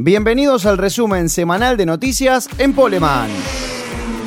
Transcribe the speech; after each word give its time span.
Bienvenidos 0.00 0.64
al 0.64 0.78
resumen 0.78 1.28
semanal 1.28 1.76
de 1.76 1.84
noticias 1.84 2.48
en 2.58 2.72
Poleman. 2.72 3.28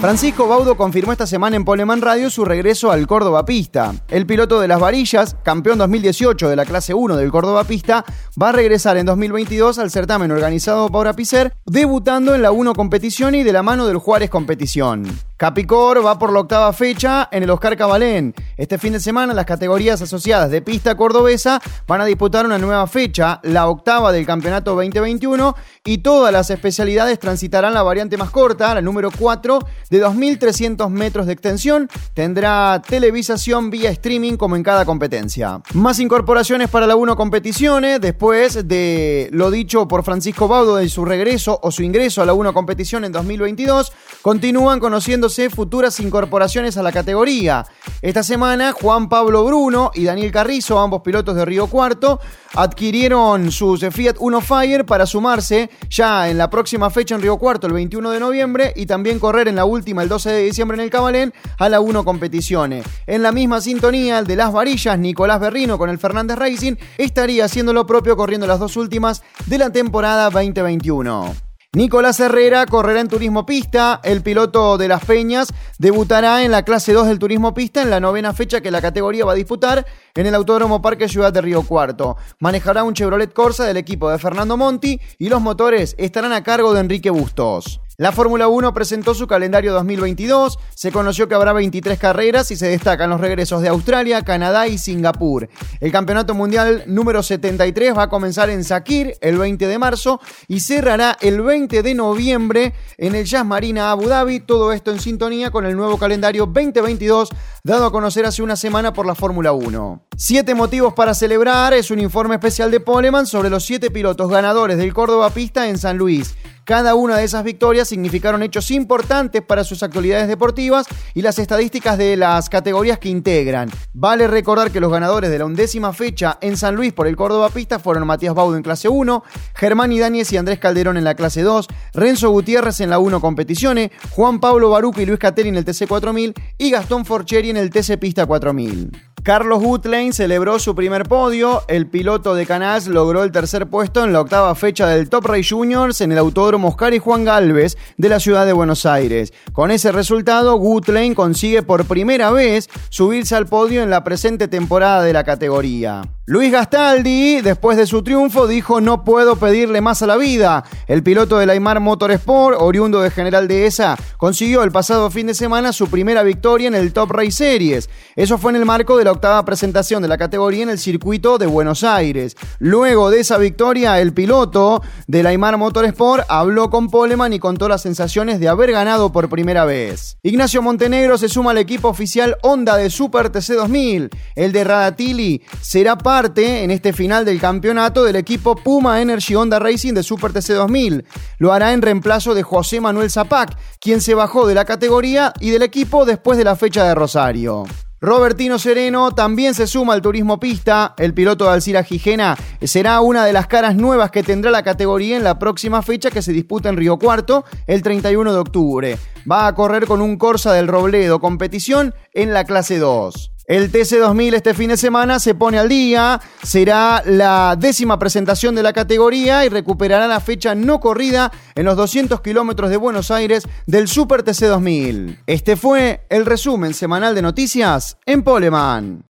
Francisco 0.00 0.48
Baudo 0.48 0.76
confirmó 0.76 1.12
esta 1.12 1.28
semana 1.28 1.54
en 1.54 1.64
Poleman 1.64 2.00
Radio 2.00 2.28
su 2.28 2.44
regreso 2.44 2.90
al 2.90 3.06
Córdoba 3.06 3.44
Pista. 3.44 3.94
El 4.08 4.26
piloto 4.26 4.58
de 4.58 4.66
las 4.66 4.80
varillas, 4.80 5.36
campeón 5.44 5.78
2018 5.78 6.48
de 6.48 6.56
la 6.56 6.64
clase 6.64 6.92
1 6.92 7.16
del 7.16 7.30
Córdoba 7.30 7.62
Pista, 7.62 8.04
va 8.42 8.48
a 8.48 8.52
regresar 8.52 8.96
en 8.96 9.06
2022 9.06 9.78
al 9.78 9.92
certamen 9.92 10.32
organizado 10.32 10.88
por 10.88 11.06
Apicer, 11.06 11.54
debutando 11.66 12.34
en 12.34 12.42
la 12.42 12.50
1 12.50 12.74
competición 12.74 13.36
y 13.36 13.44
de 13.44 13.52
la 13.52 13.62
mano 13.62 13.86
del 13.86 13.98
Juárez 13.98 14.28
competición. 14.28 15.04
Capicor 15.40 16.04
va 16.04 16.18
por 16.18 16.34
la 16.34 16.40
octava 16.40 16.70
fecha 16.74 17.26
en 17.32 17.42
el 17.42 17.48
Oscar 17.48 17.74
Cabalén. 17.74 18.34
Este 18.58 18.76
fin 18.76 18.92
de 18.92 19.00
semana 19.00 19.32
las 19.32 19.46
categorías 19.46 20.02
asociadas 20.02 20.50
de 20.50 20.60
pista 20.60 20.94
cordobesa 20.98 21.62
van 21.86 22.02
a 22.02 22.04
disputar 22.04 22.44
una 22.44 22.58
nueva 22.58 22.86
fecha, 22.86 23.40
la 23.44 23.66
octava 23.66 24.12
del 24.12 24.26
campeonato 24.26 24.74
2021, 24.74 25.56
y 25.82 25.96
todas 25.98 26.30
las 26.30 26.50
especialidades 26.50 27.18
transitarán 27.18 27.72
la 27.72 27.82
variante 27.82 28.18
más 28.18 28.28
corta, 28.28 28.74
la 28.74 28.82
número 28.82 29.08
4, 29.18 29.60
de 29.88 30.04
2.300 30.04 30.90
metros 30.90 31.24
de 31.24 31.32
extensión. 31.32 31.88
Tendrá 32.12 32.82
televisación 32.86 33.70
vía 33.70 33.88
streaming 33.92 34.36
como 34.36 34.56
en 34.56 34.62
cada 34.62 34.84
competencia. 34.84 35.62
Más 35.72 36.00
incorporaciones 36.00 36.68
para 36.68 36.86
la 36.86 36.96
1 36.96 37.16
competiciones, 37.16 37.98
después 37.98 38.68
de 38.68 39.30
lo 39.32 39.50
dicho 39.50 39.88
por 39.88 40.04
Francisco 40.04 40.48
Baudo 40.48 40.76
de 40.76 40.90
su 40.90 41.06
regreso 41.06 41.58
o 41.62 41.70
su 41.70 41.82
ingreso 41.82 42.20
a 42.20 42.26
la 42.26 42.34
1 42.34 42.52
competición 42.52 43.06
en 43.06 43.12
2022, 43.12 43.90
continúan 44.20 44.80
conociendo 44.80 45.29
futuras 45.50 46.00
incorporaciones 46.00 46.76
a 46.76 46.82
la 46.82 46.92
categoría. 46.92 47.66
Esta 48.02 48.22
semana, 48.22 48.72
Juan 48.72 49.08
Pablo 49.08 49.44
Bruno 49.44 49.90
y 49.94 50.04
Daniel 50.04 50.32
Carrizo, 50.32 50.78
ambos 50.78 51.02
pilotos 51.02 51.36
de 51.36 51.44
Río 51.44 51.66
Cuarto, 51.66 52.20
adquirieron 52.54 53.52
sus 53.52 53.84
Fiat 53.90 54.16
Uno 54.18 54.40
Fire 54.40 54.84
para 54.84 55.06
sumarse 55.06 55.70
ya 55.88 56.28
en 56.28 56.38
la 56.38 56.50
próxima 56.50 56.90
fecha 56.90 57.14
en 57.14 57.22
Río 57.22 57.36
Cuarto, 57.38 57.66
el 57.66 57.72
21 57.72 58.10
de 58.10 58.20
noviembre, 58.20 58.72
y 58.76 58.86
también 58.86 59.18
correr 59.18 59.48
en 59.48 59.56
la 59.56 59.64
última, 59.64 60.02
el 60.02 60.08
12 60.08 60.30
de 60.30 60.42
diciembre 60.42 60.76
en 60.76 60.82
el 60.82 60.90
Cabalén, 60.90 61.32
a 61.58 61.68
la 61.68 61.80
1 61.80 62.04
Competiciones. 62.04 62.84
En 63.06 63.22
la 63.22 63.32
misma 63.32 63.60
sintonía, 63.60 64.18
el 64.18 64.26
de 64.26 64.36
las 64.36 64.52
varillas, 64.52 64.98
Nicolás 64.98 65.40
Berrino 65.40 65.78
con 65.78 65.90
el 65.90 65.98
Fernández 65.98 66.38
Racing, 66.38 66.76
estaría 66.98 67.44
haciendo 67.44 67.72
lo 67.72 67.86
propio 67.86 68.16
corriendo 68.16 68.46
las 68.46 68.58
dos 68.58 68.76
últimas 68.76 69.22
de 69.46 69.58
la 69.58 69.70
temporada 69.70 70.30
2021. 70.30 71.49
Nicolás 71.72 72.18
Herrera 72.18 72.66
correrá 72.66 73.00
en 73.00 73.06
Turismo 73.06 73.46
Pista. 73.46 74.00
El 74.02 74.22
piloto 74.22 74.76
de 74.76 74.88
Las 74.88 75.04
Peñas 75.04 75.54
debutará 75.78 76.42
en 76.42 76.50
la 76.50 76.64
clase 76.64 76.92
2 76.92 77.06
del 77.06 77.20
Turismo 77.20 77.54
Pista 77.54 77.80
en 77.80 77.90
la 77.90 78.00
novena 78.00 78.32
fecha 78.32 78.60
que 78.60 78.72
la 78.72 78.82
categoría 78.82 79.24
va 79.24 79.32
a 79.32 79.36
disputar 79.36 79.86
en 80.16 80.26
el 80.26 80.34
Autódromo 80.34 80.82
Parque 80.82 81.08
Ciudad 81.08 81.32
de 81.32 81.40
Río 81.40 81.62
Cuarto. 81.62 82.16
Manejará 82.40 82.82
un 82.82 82.94
Chevrolet 82.94 83.32
Corsa 83.32 83.66
del 83.66 83.76
equipo 83.76 84.10
de 84.10 84.18
Fernando 84.18 84.56
Monti 84.56 85.00
y 85.16 85.28
los 85.28 85.40
motores 85.40 85.94
estarán 85.96 86.32
a 86.32 86.42
cargo 86.42 86.74
de 86.74 86.80
Enrique 86.80 87.10
Bustos. 87.10 87.80
La 88.00 88.12
Fórmula 88.12 88.48
1 88.48 88.72
presentó 88.72 89.14
su 89.14 89.26
calendario 89.26 89.74
2022, 89.74 90.58
se 90.74 90.90
conoció 90.90 91.28
que 91.28 91.34
habrá 91.34 91.52
23 91.52 91.98
carreras 91.98 92.50
y 92.50 92.56
se 92.56 92.66
destacan 92.66 93.10
los 93.10 93.20
regresos 93.20 93.60
de 93.60 93.68
Australia, 93.68 94.22
Canadá 94.22 94.66
y 94.68 94.78
Singapur. 94.78 95.50
El 95.80 95.92
Campeonato 95.92 96.32
Mundial 96.32 96.84
número 96.86 97.22
73 97.22 97.94
va 97.94 98.04
a 98.04 98.08
comenzar 98.08 98.48
en 98.48 98.64
Sakir 98.64 99.18
el 99.20 99.36
20 99.36 99.66
de 99.66 99.78
marzo 99.78 100.18
y 100.48 100.60
cerrará 100.60 101.18
el 101.20 101.42
20 101.42 101.82
de 101.82 101.94
noviembre 101.94 102.72
en 102.96 103.16
el 103.16 103.26
Jazz 103.26 103.44
Marina 103.44 103.90
Abu 103.90 104.06
Dhabi, 104.06 104.40
todo 104.40 104.72
esto 104.72 104.90
en 104.90 104.98
sintonía 104.98 105.50
con 105.50 105.66
el 105.66 105.76
nuevo 105.76 105.98
calendario 105.98 106.46
2022 106.46 107.28
dado 107.64 107.84
a 107.84 107.92
conocer 107.92 108.24
hace 108.24 108.42
una 108.42 108.56
semana 108.56 108.94
por 108.94 109.04
la 109.04 109.14
Fórmula 109.14 109.52
1. 109.52 110.06
Siete 110.16 110.54
motivos 110.54 110.94
para 110.94 111.12
celebrar 111.12 111.74
es 111.74 111.90
un 111.90 112.00
informe 112.00 112.36
especial 112.36 112.70
de 112.70 112.80
Poleman 112.80 113.26
sobre 113.26 113.50
los 113.50 113.62
siete 113.62 113.90
pilotos 113.90 114.30
ganadores 114.30 114.78
del 114.78 114.94
Córdoba 114.94 115.28
Pista 115.28 115.68
en 115.68 115.76
San 115.76 115.98
Luis. 115.98 116.34
Cada 116.70 116.94
una 116.94 117.16
de 117.16 117.24
esas 117.24 117.42
victorias 117.42 117.88
significaron 117.88 118.44
hechos 118.44 118.70
importantes 118.70 119.42
para 119.42 119.64
sus 119.64 119.82
actualidades 119.82 120.28
deportivas 120.28 120.86
y 121.14 121.20
las 121.20 121.40
estadísticas 121.40 121.98
de 121.98 122.16
las 122.16 122.48
categorías 122.48 123.00
que 123.00 123.08
integran. 123.08 123.68
Vale 123.92 124.28
recordar 124.28 124.70
que 124.70 124.78
los 124.78 124.92
ganadores 124.92 125.32
de 125.32 125.40
la 125.40 125.46
undécima 125.46 125.92
fecha 125.92 126.38
en 126.40 126.56
San 126.56 126.76
Luis 126.76 126.92
por 126.92 127.08
el 127.08 127.16
Córdoba 127.16 127.50
Pista 127.50 127.80
fueron 127.80 128.06
Matías 128.06 128.34
Baudo 128.34 128.56
en 128.56 128.62
clase 128.62 128.88
1, 128.88 129.24
Germán 129.56 129.90
Idáñez 129.90 130.32
y 130.32 130.36
Andrés 130.36 130.60
Calderón 130.60 130.96
en 130.96 131.02
la 131.02 131.16
clase 131.16 131.42
2, 131.42 131.66
Renzo 131.92 132.30
Gutiérrez 132.30 132.78
en 132.78 132.90
la 132.90 133.00
1 133.00 133.20
Competiciones, 133.20 133.90
Juan 134.10 134.38
Pablo 134.38 134.70
Baruco 134.70 135.00
y 135.00 135.06
Luis 135.06 135.18
Cateri 135.18 135.48
en 135.48 135.56
el 135.56 135.64
TC4000 135.64 136.34
y 136.56 136.70
Gastón 136.70 137.04
Forcheri 137.04 137.50
en 137.50 137.56
el 137.56 137.70
TC 137.70 137.98
Pista 137.98 138.26
4000. 138.26 139.09
Carlos 139.22 139.62
Gutlane 139.62 140.14
celebró 140.14 140.58
su 140.58 140.74
primer 140.74 141.04
podio. 141.04 141.62
El 141.68 141.86
piloto 141.86 142.34
de 142.34 142.46
Canals 142.46 142.86
logró 142.86 143.22
el 143.22 143.32
tercer 143.32 143.66
puesto 143.66 144.02
en 144.02 144.14
la 144.14 144.22
octava 144.22 144.54
fecha 144.54 144.86
del 144.86 145.10
Top 145.10 145.26
Race 145.26 145.48
Juniors 145.50 146.00
en 146.00 146.12
el 146.12 146.18
Autódromo 146.18 146.68
Oscar 146.68 146.94
y 146.94 146.98
Juan 146.98 147.24
Galvez 147.24 147.76
de 147.98 148.08
la 148.08 148.18
ciudad 148.18 148.46
de 148.46 148.54
Buenos 148.54 148.86
Aires. 148.86 149.34
Con 149.52 149.70
ese 149.70 149.92
resultado, 149.92 150.56
Gutlane 150.56 151.14
consigue 151.14 151.62
por 151.62 151.84
primera 151.84 152.30
vez 152.30 152.70
subirse 152.88 153.36
al 153.36 153.46
podio 153.46 153.82
en 153.82 153.90
la 153.90 154.04
presente 154.04 154.48
temporada 154.48 155.02
de 155.02 155.12
la 155.12 155.24
categoría. 155.24 156.02
Luis 156.26 156.52
Gastaldi, 156.52 157.40
después 157.40 157.76
de 157.76 157.86
su 157.86 158.04
triunfo, 158.04 158.46
dijo 158.46 158.80
no 158.80 159.04
puedo 159.04 159.36
pedirle 159.36 159.80
más 159.80 160.02
a 160.02 160.06
la 160.06 160.16
vida. 160.16 160.64
El 160.86 161.02
piloto 161.02 161.38
del 161.38 161.50
Aymar 161.50 161.80
Motorsport, 161.80 162.58
oriundo 162.60 163.00
de 163.00 163.10
General 163.10 163.48
Dehesa, 163.48 163.96
consiguió 164.16 164.62
el 164.62 164.70
pasado 164.70 165.10
fin 165.10 165.26
de 165.26 165.34
semana 165.34 165.72
su 165.72 165.88
primera 165.88 166.22
victoria 166.22 166.68
en 166.68 166.74
el 166.74 166.92
Top 166.92 167.10
Race 167.10 167.32
Series. 167.32 167.88
Eso 168.14 168.38
fue 168.38 168.52
en 168.52 168.56
el 168.56 168.66
marco 168.66 168.96
de 168.96 169.04
la 169.04 169.12
octava 169.12 169.44
presentación 169.44 170.02
de 170.02 170.08
la 170.08 170.18
categoría 170.18 170.62
en 170.62 170.70
el 170.70 170.78
circuito 170.78 171.38
de 171.38 171.46
Buenos 171.46 171.82
Aires. 171.82 172.36
Luego 172.58 173.10
de 173.10 173.20
esa 173.20 173.38
victoria, 173.38 173.98
el 173.98 174.12
piloto 174.12 174.82
del 175.08 175.26
Aymar 175.26 175.56
Motorsport 175.56 176.26
habló 176.28 176.70
con 176.70 176.90
Poleman 176.90 177.32
y 177.32 177.38
contó 177.40 177.66
las 177.66 177.82
sensaciones 177.82 178.38
de 178.38 178.48
haber 178.48 178.70
ganado 178.70 179.10
por 179.10 179.30
primera 179.30 179.64
vez. 179.64 180.18
Ignacio 180.22 180.62
Montenegro 180.62 181.18
se 181.18 181.28
suma 181.28 181.52
al 181.52 181.58
equipo 181.58 181.88
oficial 181.88 182.36
Honda 182.42 182.76
de 182.76 182.90
Super 182.90 183.30
TC 183.30 183.54
2000. 183.54 184.10
El 184.36 184.52
de 184.52 184.64
Radatili 184.64 185.42
será 185.60 185.98
parte 186.10 186.64
en 186.64 186.72
este 186.72 186.92
final 186.92 187.24
del 187.24 187.40
campeonato 187.40 188.02
del 188.02 188.16
equipo 188.16 188.56
Puma 188.56 189.00
Energy 189.00 189.36
Honda 189.36 189.60
Racing 189.60 189.94
de 189.94 190.02
Super 190.02 190.32
TC 190.32 190.54
2000. 190.54 191.04
Lo 191.38 191.52
hará 191.52 191.72
en 191.72 191.82
reemplazo 191.82 192.34
de 192.34 192.42
José 192.42 192.80
Manuel 192.80 193.12
Zapac, 193.12 193.56
quien 193.78 194.00
se 194.00 194.16
bajó 194.16 194.48
de 194.48 194.56
la 194.56 194.64
categoría 194.64 195.32
y 195.38 195.50
del 195.50 195.62
equipo 195.62 196.04
después 196.04 196.36
de 196.36 196.42
la 196.42 196.56
fecha 196.56 196.82
de 196.82 196.96
Rosario. 196.96 197.62
Robertino 198.00 198.58
Sereno 198.58 199.12
también 199.12 199.54
se 199.54 199.68
suma 199.68 199.92
al 199.92 200.02
turismo 200.02 200.40
pista. 200.40 200.96
El 200.98 201.14
piloto 201.14 201.44
de 201.44 201.52
Alcira 201.52 201.84
Gijena 201.84 202.36
será 202.60 203.00
una 203.02 203.24
de 203.24 203.32
las 203.32 203.46
caras 203.46 203.76
nuevas 203.76 204.10
que 204.10 204.24
tendrá 204.24 204.50
la 204.50 204.64
categoría 204.64 205.16
en 205.16 205.22
la 205.22 205.38
próxima 205.38 205.80
fecha 205.80 206.10
que 206.10 206.22
se 206.22 206.32
disputa 206.32 206.70
en 206.70 206.76
Río 206.76 206.98
Cuarto 206.98 207.44
el 207.68 207.82
31 207.82 208.32
de 208.32 208.38
octubre. 208.40 208.98
Va 209.30 209.46
a 209.46 209.54
correr 209.54 209.86
con 209.86 210.00
un 210.00 210.16
Corsa 210.16 210.52
del 210.54 210.66
Robledo 210.66 211.20
competición 211.20 211.94
en 212.12 212.34
la 212.34 212.42
clase 212.42 212.80
2. 212.80 213.30
El 213.50 213.72
TC2000 213.72 214.34
este 214.34 214.54
fin 214.54 214.68
de 214.68 214.76
semana 214.76 215.18
se 215.18 215.34
pone 215.34 215.58
al 215.58 215.68
día, 215.68 216.20
será 216.40 217.02
la 217.04 217.56
décima 217.58 217.98
presentación 217.98 218.54
de 218.54 218.62
la 218.62 218.72
categoría 218.72 219.44
y 219.44 219.48
recuperará 219.48 220.06
la 220.06 220.20
fecha 220.20 220.54
no 220.54 220.78
corrida 220.78 221.32
en 221.56 221.64
los 221.64 221.76
200 221.76 222.20
kilómetros 222.20 222.70
de 222.70 222.76
Buenos 222.76 223.10
Aires 223.10 223.48
del 223.66 223.88
Super 223.88 224.22
TC2000. 224.22 225.22
Este 225.26 225.56
fue 225.56 226.06
el 226.10 226.26
resumen 226.26 226.74
semanal 226.74 227.12
de 227.16 227.22
noticias 227.22 227.96
en 228.06 228.22
Poleman. 228.22 228.98